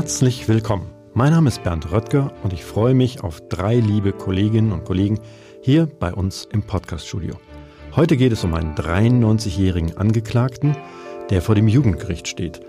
[0.00, 0.92] Herzlich willkommen.
[1.12, 5.18] Mein Name ist Bernd Röttger und ich freue mich auf drei liebe Kolleginnen und Kollegen
[5.60, 7.34] hier bei uns im Podcaststudio.
[7.96, 10.76] Heute geht es um einen 93-jährigen Angeklagten,
[11.30, 12.60] der vor dem Jugendgericht steht,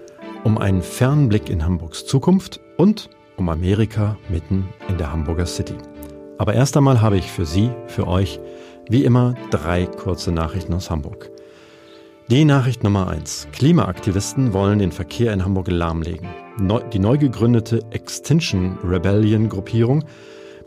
[0.44, 5.76] um einen fernen Blick in Hamburgs Zukunft und um Amerika mitten in der Hamburger City.
[6.40, 8.40] Aber erst einmal habe ich für Sie, für euch,
[8.90, 11.30] wie immer drei kurze Nachrichten aus Hamburg.
[12.32, 16.28] Die Nachricht Nummer eins: Klimaaktivisten wollen den Verkehr in Hamburg lahmlegen.
[16.60, 20.04] Die neu gegründete Extinction Rebellion Gruppierung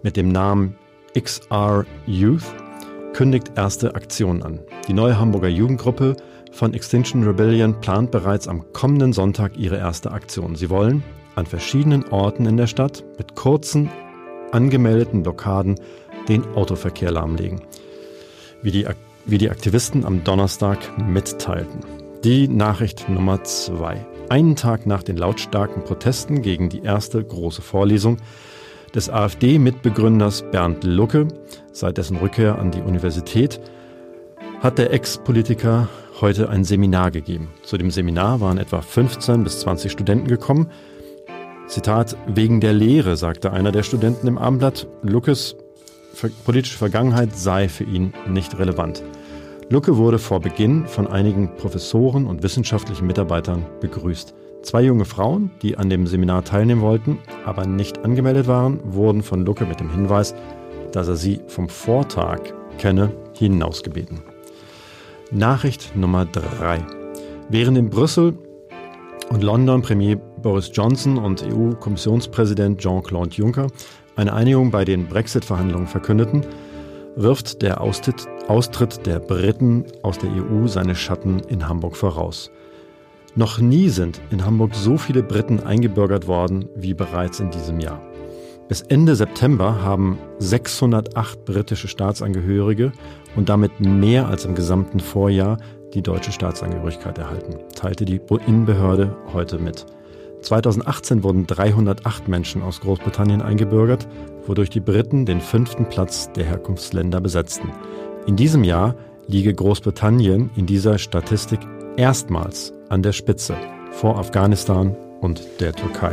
[0.03, 0.75] mit dem Namen
[1.15, 2.55] XR Youth
[3.13, 4.61] kündigt erste Aktionen an.
[4.89, 6.17] Die neue Hamburger Jugendgruppe
[6.51, 10.57] von Extinction Rebellion plant bereits am kommenden Sonntag ihre erste Aktion.
[10.57, 11.05] Sie wollen
[11.35, 13.91] an verschiedenen Orten in der Stadt mit kurzen,
[14.51, 15.79] angemeldeten Blockaden
[16.27, 17.61] den Autoverkehr lahmlegen.
[18.63, 18.87] Wie die,
[19.27, 21.81] wie die Aktivisten am Donnerstag mitteilten.
[22.25, 24.07] Die Nachricht Nummer zwei.
[24.33, 28.17] Einen Tag nach den lautstarken Protesten gegen die erste große Vorlesung
[28.95, 31.29] des AfD-Mitbegründers Bernd Lucke
[31.71, 33.61] seit dessen Rückkehr an die Universität
[34.61, 35.91] hat der Ex-Politiker
[36.23, 37.51] heute ein Seminar gegeben.
[37.63, 40.71] Zu dem Seminar waren etwa 15 bis 20 Studenten gekommen.
[41.67, 45.57] Zitat, wegen der Lehre, sagte einer der Studenten im Abendblatt, Luckes
[46.47, 49.03] politische Vergangenheit sei für ihn nicht relevant.
[49.73, 54.35] Lucke wurde vor Beginn von einigen Professoren und wissenschaftlichen Mitarbeitern begrüßt.
[54.61, 59.47] Zwei junge Frauen, die an dem Seminar teilnehmen wollten, aber nicht angemeldet waren, wurden von
[59.47, 60.35] Lucke mit dem Hinweis,
[60.93, 62.41] dass er sie vom Vortag
[62.77, 64.21] kenne, hinausgebeten.
[65.31, 66.85] Nachricht Nummer 3.
[67.49, 68.37] Während in Brüssel
[69.31, 73.69] und London Premier Boris Johnson und EU-Kommissionspräsident Jean-Claude Juncker
[74.17, 76.45] eine Einigung bei den Brexit-Verhandlungen verkündeten,
[77.17, 82.51] wirft der Austritt, Austritt der Briten aus der EU seine Schatten in Hamburg voraus.
[83.35, 88.01] Noch nie sind in Hamburg so viele Briten eingebürgert worden wie bereits in diesem Jahr.
[88.69, 92.93] Bis Ende September haben 608 britische Staatsangehörige
[93.37, 95.59] und damit mehr als im gesamten Vorjahr
[95.95, 99.85] die deutsche Staatsangehörigkeit erhalten, teilte die Innenbehörde heute mit.
[100.43, 104.07] 2018 wurden 308 Menschen aus Großbritannien eingebürgert,
[104.47, 107.71] wodurch die Briten den fünften Platz der Herkunftsländer besetzten.
[108.27, 108.95] In diesem Jahr
[109.27, 111.61] liege Großbritannien in dieser Statistik
[111.97, 113.57] erstmals an der Spitze
[113.93, 116.13] vor Afghanistan und der Türkei.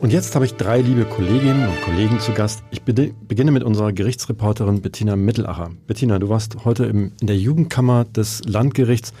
[0.00, 2.62] Und jetzt habe ich drei liebe Kolleginnen und Kollegen zu Gast.
[2.70, 5.70] Ich beginne mit unserer Gerichtsreporterin Bettina Mittelacher.
[5.86, 9.14] Bettina, du warst heute im, in der Jugendkammer des Landgerichts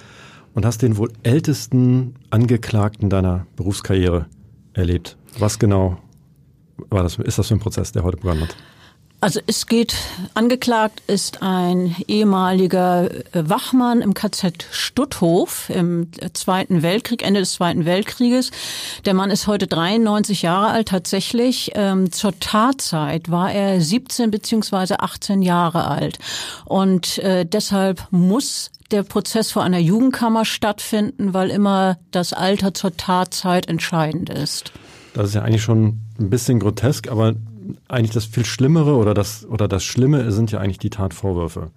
[0.56, 4.24] und hast den wohl ältesten Angeklagten deiner Berufskarriere
[4.72, 5.18] erlebt.
[5.38, 5.98] Was genau
[6.88, 8.56] war das, ist das für ein Prozess, der heute begonnen hat?
[9.20, 9.94] Also es geht,
[10.34, 17.86] angeklagt ist ein ehemaliger äh, Wachmann im KZ Stutthof im Zweiten Weltkrieg, Ende des Zweiten
[17.86, 18.50] Weltkrieges.
[19.06, 21.72] Der Mann ist heute 93 Jahre alt tatsächlich.
[21.74, 26.18] Ähm, zur Tatzeit war er 17 beziehungsweise 18 Jahre alt.
[26.66, 32.96] Und äh, deshalb muss der Prozess vor einer Jugendkammer stattfinden, weil immer das Alter zur
[32.96, 34.72] Tatzeit entscheidend ist.
[35.14, 37.34] Das ist ja eigentlich schon ein bisschen grotesk, aber
[37.88, 41.70] eigentlich das viel Schlimmere oder das, oder das Schlimme sind ja eigentlich die Tatvorwürfe.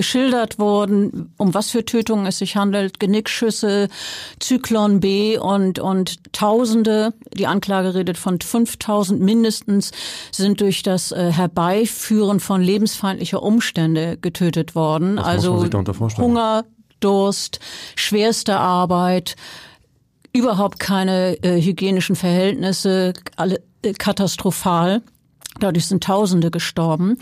[0.00, 3.00] geschildert worden, um was für Tötungen es sich handelt.
[3.00, 3.88] Genickschüsse,
[4.38, 7.12] Zyklon B und, und Tausende.
[7.34, 9.90] Die Anklage redet von 5000 mindestens
[10.32, 15.18] sind durch das äh, Herbeiführen von lebensfeindlicher Umstände getötet worden.
[15.18, 15.68] Was also
[16.16, 16.64] Hunger,
[17.00, 17.60] Durst,
[17.94, 19.36] schwerste Arbeit,
[20.32, 25.02] überhaupt keine äh, hygienischen Verhältnisse, alle äh, katastrophal.
[25.58, 27.18] Dadurch sind Tausende gestorben.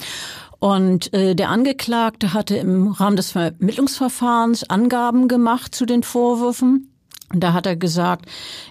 [0.59, 6.93] Und äh, der Angeklagte hatte im Rahmen des Vermittlungsverfahrens Angaben gemacht zu den Vorwürfen.
[7.33, 8.27] Und da hat er gesagt,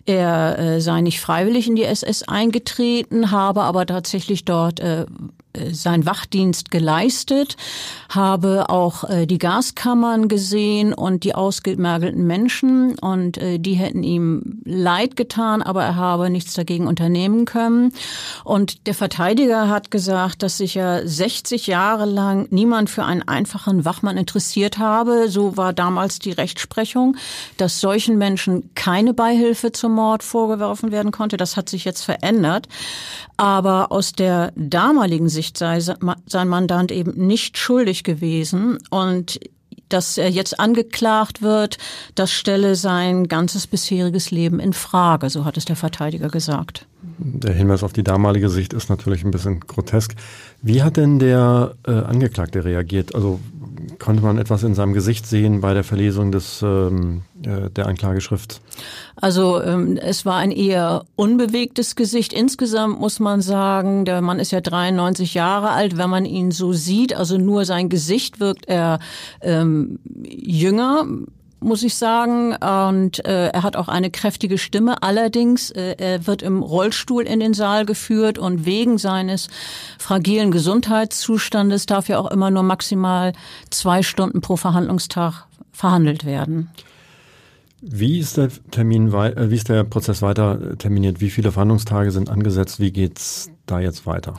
[0.05, 5.05] er äh, sei nicht freiwillig in die SS eingetreten, habe aber tatsächlich dort äh,
[5.71, 7.57] sein Wachdienst geleistet,
[8.09, 14.61] habe auch äh, die Gaskammern gesehen und die ausgemergelten Menschen und äh, die hätten ihm
[14.65, 17.93] leid getan, aber er habe nichts dagegen unternehmen können.
[18.43, 23.85] Und der Verteidiger hat gesagt, dass sich ja 60 Jahre lang niemand für einen einfachen
[23.85, 25.29] Wachmann interessiert habe.
[25.29, 27.17] So war damals die Rechtsprechung,
[27.57, 31.37] dass solchen Menschen keine Beihilfe zum Mord vorgeworfen werden konnte.
[31.37, 32.67] Das hat sich jetzt verändert.
[33.37, 39.39] Aber aus der damaligen Sicht sei sein Mandant eben nicht schuldig gewesen und
[39.89, 41.77] dass er jetzt angeklagt wird,
[42.15, 46.85] das stelle sein ganzes bisheriges Leben in Frage, so hat es der Verteidiger gesagt.
[47.19, 50.15] Der Hinweis auf die damalige Sicht ist natürlich ein bisschen grotesk.
[50.61, 53.15] Wie hat denn der äh, Angeklagte reagiert?
[53.15, 53.39] Also
[53.99, 58.61] konnte man etwas in seinem Gesicht sehen bei der Verlesung des, ähm, äh, der Anklageschrift?
[59.15, 62.33] Also ähm, es war ein eher unbewegtes Gesicht.
[62.33, 65.97] Insgesamt muss man sagen, der Mann ist ja 93 Jahre alt.
[65.97, 68.99] Wenn man ihn so sieht, also nur sein Gesicht wirkt er
[69.41, 71.05] ähm, jünger
[71.59, 72.55] muss ich sagen.
[72.55, 75.01] Und äh, er hat auch eine kräftige Stimme.
[75.03, 79.49] Allerdings, äh, er wird im Rollstuhl in den Saal geführt und wegen seines
[79.97, 83.33] fragilen Gesundheitszustandes darf ja auch immer nur maximal
[83.69, 86.69] zwei Stunden pro Verhandlungstag verhandelt werden.
[87.81, 91.21] Wie ist der Termin, äh, wie ist der Prozess weiter terminiert?
[91.21, 92.79] Wie viele Verhandlungstage sind angesetzt?
[92.79, 94.33] Wie geht's da jetzt weiter?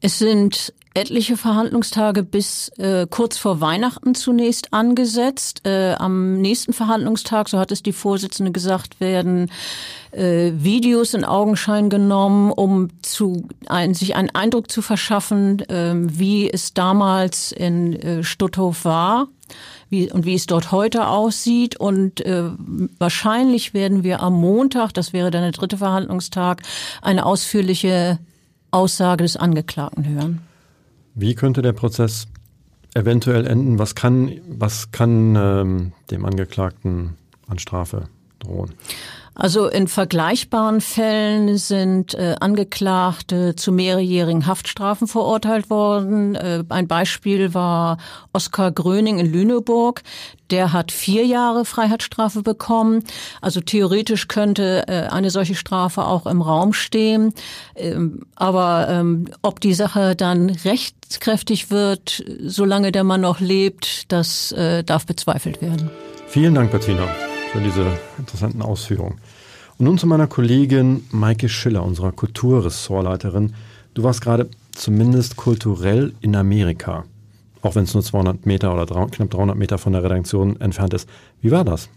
[0.00, 5.60] Es sind etliche Verhandlungstage bis äh, kurz vor Weihnachten zunächst angesetzt.
[5.64, 9.50] Äh, am nächsten Verhandlungstag, so hat es die Vorsitzende gesagt, werden
[10.10, 16.50] äh, Videos in Augenschein genommen, um zu ein, sich einen Eindruck zu verschaffen, äh, wie
[16.50, 19.28] es damals in äh, Stutthof war.
[19.90, 21.76] Wie, und wie es dort heute aussieht.
[21.80, 22.50] Und äh,
[22.98, 26.60] wahrscheinlich werden wir am Montag, das wäre dann der dritte Verhandlungstag,
[27.00, 28.18] eine ausführliche
[28.70, 30.47] Aussage des Angeklagten hören.
[31.20, 32.28] Wie könnte der Prozess
[32.94, 33.80] eventuell enden?
[33.80, 37.16] Was kann, was kann ähm, dem Angeklagten
[37.48, 38.04] an Strafe
[38.38, 38.70] drohen?
[39.38, 46.34] Also in vergleichbaren Fällen sind äh, Angeklagte zu mehrjährigen Haftstrafen verurteilt worden.
[46.34, 47.98] Äh, ein Beispiel war
[48.32, 50.02] Oskar Gröning in Lüneburg.
[50.50, 53.04] Der hat vier Jahre Freiheitsstrafe bekommen.
[53.40, 57.32] Also theoretisch könnte äh, eine solche Strafe auch im Raum stehen.
[57.76, 64.50] Ähm, aber ähm, ob die Sache dann rechtskräftig wird, solange der Mann noch lebt, das
[64.50, 65.90] äh, darf bezweifelt werden.
[66.26, 67.06] Vielen Dank, Bettina,
[67.58, 69.16] für diese interessanten Ausführungen.
[69.78, 73.54] Und nun zu meiner Kollegin Maike Schiller, unserer Kulturressortleiterin.
[73.94, 77.04] Du warst gerade zumindest kulturell in Amerika
[77.60, 81.08] auch wenn es nur 200 Meter oder knapp 300 Meter von der Redaktion entfernt ist.
[81.40, 81.88] Wie war das?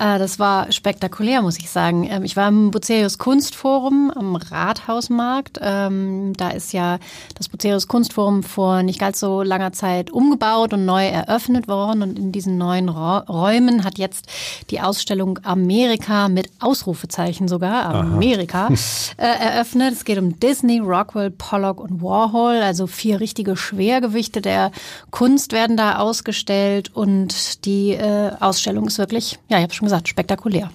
[0.00, 2.08] Äh, das war spektakulär, muss ich sagen.
[2.10, 5.58] Ähm, ich war im Bucerius Kunstforum am Rathausmarkt.
[5.60, 6.98] Ähm, da ist ja
[7.36, 12.02] das Bucerius Kunstforum vor nicht ganz so langer Zeit umgebaut und neu eröffnet worden.
[12.02, 14.26] Und in diesen neuen Räumen hat jetzt
[14.70, 18.68] die Ausstellung Amerika mit Ausrufezeichen sogar, Amerika,
[19.18, 19.92] äh, eröffnet.
[19.92, 22.56] Es geht um Disney, Rockwell, Pollock und Warhol.
[22.62, 24.72] Also vier richtige Schwergewichte der
[25.10, 26.90] Kunst werden da ausgestellt.
[26.94, 30.70] Und die äh, Ausstellung ist wirklich, ja, ich habe schon gesagt, spektakulär.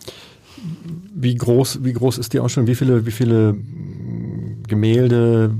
[1.13, 2.67] Wie groß, wie groß ist die Ausstellung?
[2.67, 3.55] Wie viele, wie viele
[4.67, 5.53] Gemälde,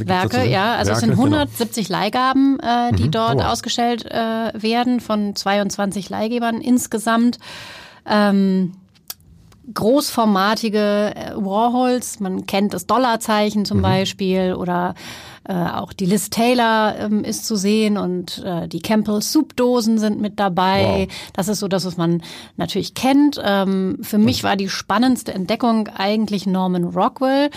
[0.00, 1.98] äh, Werke, ja, also Werke, es sind 170 genau.
[1.98, 3.10] Leihgaben, äh, die mhm.
[3.10, 3.52] dort Aua.
[3.52, 7.38] ausgestellt äh, werden von 22 Leihgebern insgesamt.
[8.06, 8.72] Ähm,
[9.72, 13.82] großformatige äh, Warhols, man kennt das Dollarzeichen zum mhm.
[13.82, 14.94] Beispiel oder
[15.46, 20.20] äh, auch die Liz Taylor ähm, ist zu sehen und äh, die Campbell Soup-Dosen sind
[20.20, 21.06] mit dabei.
[21.08, 21.16] Wow.
[21.34, 22.22] Das ist so das, was man
[22.56, 23.40] natürlich kennt.
[23.44, 27.50] Ähm, für mich war die spannendste Entdeckung eigentlich Norman Rockwell.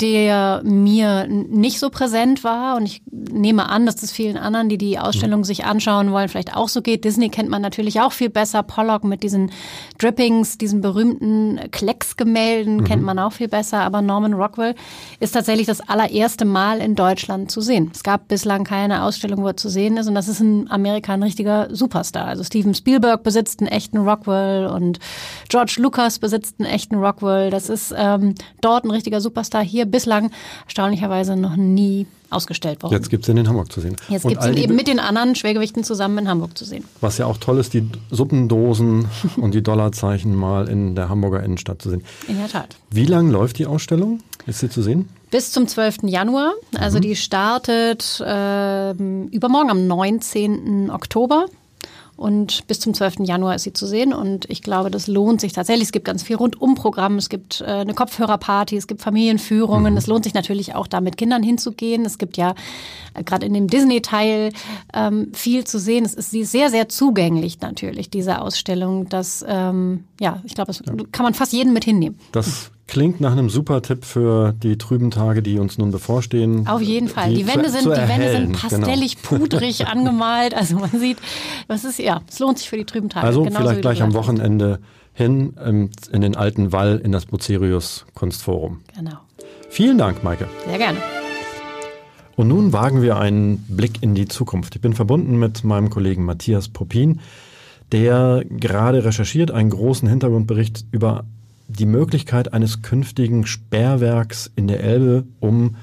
[0.00, 2.76] Der mir nicht so präsent war.
[2.76, 5.44] Und ich nehme an, dass das vielen anderen, die die Ausstellung mhm.
[5.44, 7.04] sich anschauen wollen, vielleicht auch so geht.
[7.04, 8.64] Disney kennt man natürlich auch viel besser.
[8.64, 9.52] Pollock mit diesen
[9.98, 12.84] Drippings, diesen berühmten Klecksgemälden mhm.
[12.84, 13.80] kennt man auch viel besser.
[13.82, 14.74] Aber Norman Rockwell
[15.20, 17.90] ist tatsächlich das allererste Mal in Deutschland zu sehen.
[17.94, 20.08] Es gab bislang keine Ausstellung, wo er zu sehen ist.
[20.08, 22.26] Und das ist in Amerika ein richtiger Superstar.
[22.26, 24.98] Also Steven Spielberg besitzt einen echten Rockwell und
[25.48, 27.50] George Lucas besitzt einen echten Rockwell.
[27.50, 29.62] Das ist ähm, dort ein richtiger Superstar.
[29.62, 30.30] Hier hier bislang
[30.64, 32.94] erstaunlicherweise noch nie ausgestellt worden.
[32.94, 33.96] Jetzt gibt es ihn in Hamburg zu sehen.
[34.08, 36.84] Jetzt gibt es ihn eben mit den anderen Schwergewichten zusammen in Hamburg zu sehen.
[37.00, 41.80] Was ja auch toll ist, die Suppendosen und die Dollarzeichen mal in der Hamburger Innenstadt
[41.82, 42.02] zu sehen.
[42.26, 42.76] In der Tat.
[42.90, 44.20] Wie lange läuft die Ausstellung?
[44.46, 45.08] Ist sie zu sehen?
[45.30, 45.98] Bis zum 12.
[46.04, 46.52] Januar.
[46.76, 47.02] Also mhm.
[47.02, 50.90] die startet äh, übermorgen am 19.
[50.90, 51.46] Oktober.
[52.16, 53.20] Und bis zum 12.
[53.20, 54.12] Januar ist sie zu sehen.
[54.12, 55.86] Und ich glaube, das lohnt sich tatsächlich.
[55.86, 57.16] Es gibt ganz viel Rundumprogramm.
[57.16, 59.92] Es gibt äh, eine Kopfhörerparty, es gibt Familienführungen.
[59.92, 59.98] Mhm.
[59.98, 62.04] Es lohnt sich natürlich auch, da mit Kindern hinzugehen.
[62.04, 62.54] Es gibt ja
[63.14, 64.52] äh, gerade in dem Disney-Teil
[64.92, 66.04] ähm, viel zu sehen.
[66.04, 69.08] Es ist sie sehr, sehr zugänglich natürlich, diese Ausstellung.
[69.08, 70.92] Das, ähm, ja, ich glaube, das ja.
[71.10, 72.18] kann man fast jeden mit hinnehmen.
[72.30, 76.66] Das Klingt nach einem super Tipp für die trüben Tage, die uns nun bevorstehen.
[76.66, 77.30] Auf jeden Fall.
[77.30, 78.58] Die, die Wände, sind, die Wände sind genau.
[78.58, 79.38] pastellig, genau.
[79.38, 80.54] pudrig angemalt.
[80.54, 81.16] Also man sieht,
[81.66, 83.26] was ist, ja, es lohnt sich für die trüben Tage.
[83.26, 84.80] Also Genauso vielleicht gleich am Wochenende
[85.14, 88.80] hin ähm, in den alten Wall in das Bucerius Kunstforum.
[88.94, 89.18] Genau.
[89.70, 90.46] Vielen Dank, Maike.
[90.66, 90.98] Sehr gerne.
[92.36, 94.74] Und nun wagen wir einen Blick in die Zukunft.
[94.74, 97.20] Ich bin verbunden mit meinem Kollegen Matthias Popin,
[97.92, 101.24] der gerade recherchiert einen großen Hintergrundbericht über
[101.68, 105.76] die Möglichkeit eines künftigen Sperrwerks in der Elbe, um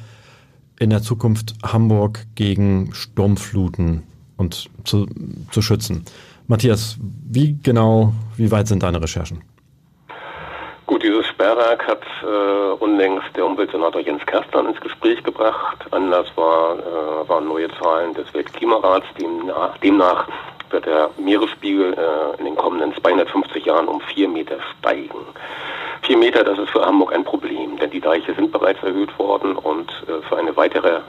[0.79, 4.03] in der Zukunft Hamburg gegen Sturmfluten
[4.37, 5.07] und zu,
[5.51, 6.05] zu schützen.
[6.47, 9.43] Matthias, wie genau, wie weit sind deine Recherchen?
[10.87, 15.85] Gut, dieses Sperrwerk hat äh, unlängst der Umweltsenator Jens Kerstern ins Gespräch gebracht.
[15.91, 19.05] Anlass war, äh, waren neue Zahlen des Weltklimarats.
[19.17, 20.27] Demnach, demnach
[20.69, 25.19] wird der Meeresspiegel äh, in den kommenden 250 Jahren um vier Meter steigen.
[26.11, 29.55] Vier Meter, das ist für Hamburg ein Problem, denn die Deiche sind bereits erhöht worden
[29.55, 30.99] und äh, für eine weitere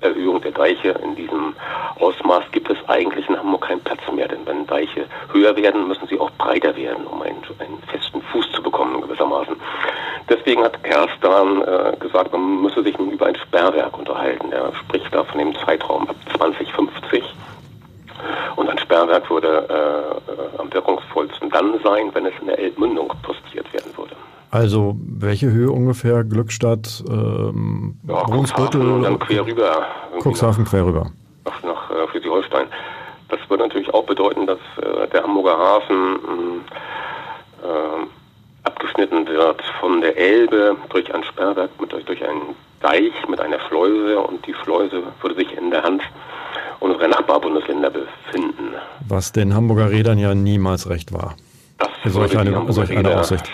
[0.00, 1.54] Erhöhung der Deiche in diesem
[2.00, 4.26] Ausmaß gibt es eigentlich in Hamburg keinen Platz mehr.
[4.26, 8.50] Denn wenn Deiche höher werden, müssen sie auch breiter werden, um einen, einen festen Fuß
[8.50, 9.54] zu bekommen gewissermaßen.
[10.28, 14.50] Deswegen hat Kerstan äh, gesagt, man müsse sich über ein Sperrwerk unterhalten.
[14.50, 17.22] Er spricht da von dem Zeitraum ab 2050.
[18.56, 23.12] Und ein Sperrwerk würde äh, äh, am wirkungsvollsten dann sein, wenn es in der Elbmündung
[23.22, 23.77] postiert würde.
[24.50, 26.24] Also welche Höhe ungefähr?
[26.24, 29.02] Glückstadt, ähm, ja, Brunsbüttel?
[29.02, 29.86] Dann quer rüber.
[30.22, 31.10] Cuxhaven quer rüber.
[31.44, 32.68] Nach, nach äh.
[33.28, 36.16] Das würde natürlich auch bedeuten, dass äh, der Hamburger Hafen
[37.62, 43.40] äh, abgeschnitten wird von der Elbe durch ein Sperrwerk, mit, durch, durch einen Deich mit
[43.40, 46.02] einer Schleuse und die Schleuse würde sich in der Hand
[46.80, 48.74] unserer Nachbarbundesländer befinden.
[49.08, 51.34] Was den Hamburger Rädern ja niemals recht war.
[51.78, 53.50] Das solch eine, solch eine Aussicht.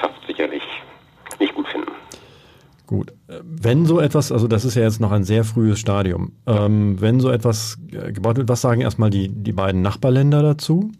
[2.95, 3.13] Gut.
[3.27, 7.19] Wenn so etwas, also das ist ja jetzt noch ein sehr frühes Stadium, ähm, wenn
[7.19, 10.93] so etwas gebaut wird, was sagen erstmal die, die beiden Nachbarländer dazu?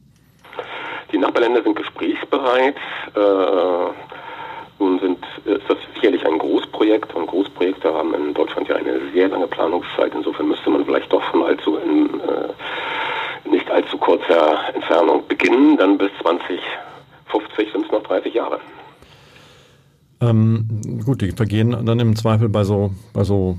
[1.13, 2.75] Die Nachbarländer sind gesprächsbereit.
[3.15, 9.01] Äh, nun sind, ist das sicherlich ein Großprojekt und Großprojekte haben in Deutschland ja eine
[9.13, 10.13] sehr lange Planungszeit.
[10.17, 15.77] Insofern müsste man vielleicht doch von allzu in, äh, nicht allzu kurzer Entfernung beginnen.
[15.77, 18.59] Dann bis 2050 sind es noch 30 Jahre.
[20.21, 23.59] Ähm, gut, die vergehen dann im Zweifel bei so, bei so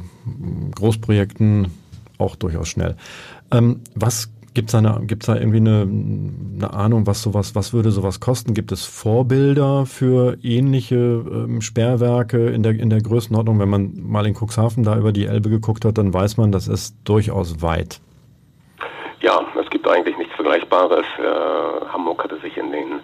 [0.75, 1.67] Großprojekten
[2.17, 2.95] auch durchaus schnell.
[3.51, 7.91] Ähm, was Gibt es da, gibt's da irgendwie eine, eine Ahnung, was sowas, was würde
[7.91, 8.53] sowas kosten?
[8.53, 13.59] Gibt es Vorbilder für ähnliche ähm, Sperrwerke in der, in der Größenordnung?
[13.59, 16.69] Wenn man mal in Cuxhaven da über die Elbe geguckt hat, dann weiß man, das
[16.69, 17.99] ist durchaus weit.
[19.25, 21.03] Ja, es gibt eigentlich nichts Vergleichbares.
[21.17, 22.99] Äh, Hamburg hatte sich in den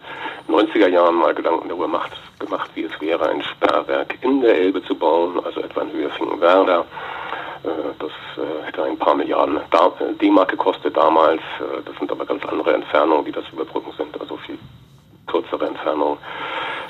[0.48, 4.84] 90er Jahren mal Gedanken darüber gemacht, gemacht, wie es wäre, ein Sperrwerk in der Elbe
[4.84, 6.86] zu bauen, also etwa in Höhe Finkenwerder.
[7.63, 9.62] Äh, das äh, hätte ein paar Milliarden
[10.22, 11.42] D-Mark gekostet damals.
[11.60, 14.60] Äh, das sind aber ganz andere Entfernungen, die das überbrücken sind, also viel
[15.25, 16.20] kürzere Entfernungen.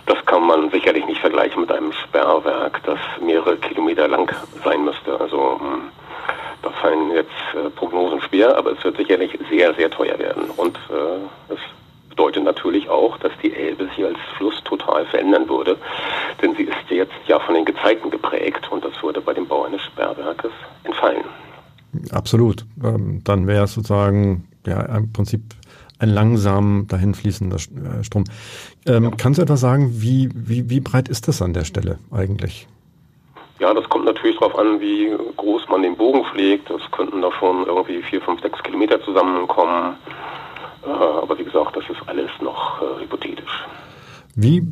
[0.07, 4.29] Das kann man sicherlich nicht vergleichen mit einem Sperrwerk, das mehrere Kilometer lang
[4.65, 5.17] sein müsste.
[5.21, 5.89] Also hm,
[6.61, 10.49] da fallen jetzt Prognosen schwer, aber es wird sicherlich sehr, sehr teuer werden.
[10.57, 10.77] Und
[11.49, 11.59] es
[12.09, 15.77] bedeutet natürlich auch, dass die Elbe sich als Fluss total verändern würde,
[16.41, 19.63] denn sie ist jetzt ja von den Gezeiten geprägt und das würde bei dem Bau
[19.63, 20.51] eines Sperrwerkes
[20.83, 21.23] entfallen.
[22.11, 22.65] Absolut.
[22.83, 25.41] Ähm, dann wäre es sozusagen ja im Prinzip
[25.99, 28.25] ein langsam dahin fließender äh, Strom.
[28.85, 29.11] Ähm, ja.
[29.17, 32.67] Kannst du etwas sagen, wie, wie, wie breit ist das an der Stelle eigentlich?
[33.61, 36.71] Ja, das kommt natürlich darauf an, wie groß man den Bogen pflegt.
[36.71, 39.97] Es könnten da schon irgendwie vier, fünf, sechs Kilometer zusammenkommen.
[40.83, 43.63] Äh, aber wie gesagt, das ist alles noch äh, hypothetisch.
[44.33, 44.63] Wie,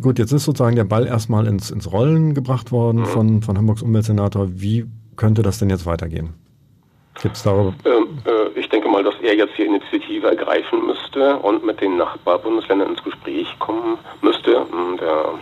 [0.00, 3.06] gut, jetzt ist sozusagen der Ball erstmal ins, ins Rollen gebracht worden mhm.
[3.06, 4.46] von, von Hamburgs Umweltsenator.
[4.50, 4.86] Wie
[5.16, 6.34] könnte das denn jetzt weitergehen?
[7.20, 7.74] Gibt es darüber?
[7.84, 11.96] Ähm, äh, ich denke mal, dass er jetzt die Initiative ergreifen müsste und mit den
[11.96, 14.64] Nachbarbundesländern ins Gespräch kommen müsste.
[15.00, 15.34] Der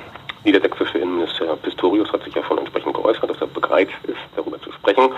[0.47, 4.73] niedersächsische Innenminister Pistorius hat sich ja schon entsprechend geäußert, dass er bereit ist, darüber zu
[4.73, 5.11] sprechen.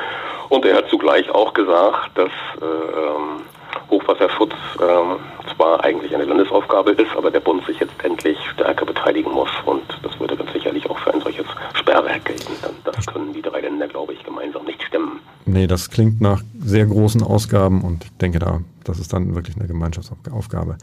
[0.48, 2.30] Und er hat zugleich auch gesagt, dass
[2.60, 8.86] äh, Hochwasserschutz äh, zwar eigentlich eine Landesaufgabe ist, aber der Bund sich jetzt endlich stärker
[8.86, 9.50] beteiligen muss.
[9.66, 12.52] Und das würde ganz sicherlich auch für ein solches Sperrwerk gelten.
[12.84, 15.20] Das können die drei Länder, glaube ich, gemeinsam nicht stemmen.
[15.44, 19.56] Nee, das klingt nach sehr großen Ausgaben und ich denke da, das ist dann wirklich
[19.56, 20.76] eine Gemeinschaftsaufgabe.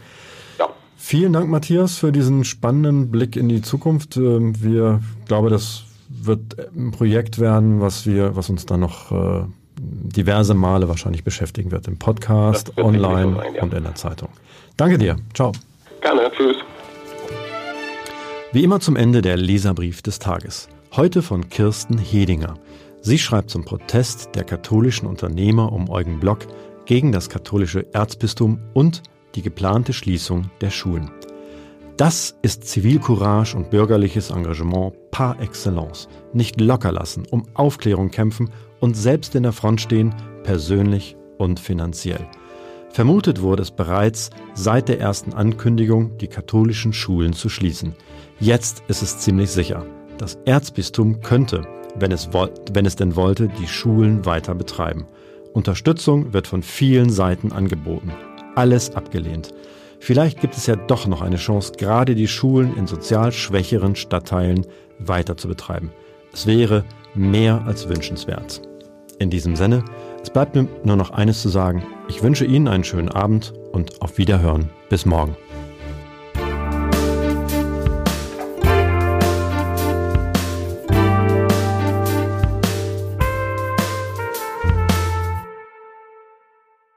[1.07, 4.17] Vielen Dank, Matthias, für diesen spannenden Blick in die Zukunft.
[4.17, 9.45] Ähm, wir glaube, das wird ein Projekt werden, was wir, was uns dann noch äh,
[9.77, 13.61] diverse Male wahrscheinlich beschäftigen wird im Podcast, online sein, ja.
[13.61, 14.29] und in der Zeitung.
[14.77, 15.17] Danke dir.
[15.35, 15.51] Ciao.
[16.01, 16.31] Gerne.
[16.35, 16.57] Tschüss.
[18.51, 20.69] Wie immer zum Ende der Leserbrief des Tages.
[20.95, 22.55] Heute von Kirsten Hedinger.
[23.01, 26.39] Sie schreibt zum Protest der katholischen Unternehmer um Eugen Block
[26.87, 29.03] gegen das katholische Erzbistum und
[29.35, 31.11] die geplante Schließung der Schulen.
[31.97, 36.09] Das ist Zivilcourage und bürgerliches Engagement par excellence.
[36.33, 38.49] Nicht locker lassen, um Aufklärung kämpfen
[38.81, 40.13] und selbst in der Front stehen,
[40.43, 42.27] persönlich und finanziell.
[42.89, 47.95] Vermutet wurde es bereits seit der ersten Ankündigung, die katholischen Schulen zu schließen.
[48.39, 49.85] Jetzt ist es ziemlich sicher.
[50.17, 51.65] Das Erzbistum könnte,
[51.95, 52.29] wenn es,
[52.73, 55.07] wenn es denn wollte, die Schulen weiter betreiben.
[55.53, 58.11] Unterstützung wird von vielen Seiten angeboten
[58.55, 59.53] alles abgelehnt.
[59.99, 64.65] Vielleicht gibt es ja doch noch eine Chance, gerade die Schulen in sozial schwächeren Stadtteilen
[64.99, 65.91] weiter zu betreiben.
[66.33, 66.83] Es wäre
[67.13, 68.61] mehr als wünschenswert.
[69.19, 69.83] In diesem Sinne,
[70.21, 71.85] es bleibt mir nur noch eines zu sagen.
[72.09, 74.69] Ich wünsche Ihnen einen schönen Abend und auf Wiederhören.
[74.89, 75.37] Bis morgen.